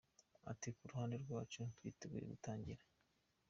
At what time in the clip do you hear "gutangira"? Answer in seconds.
2.31-2.81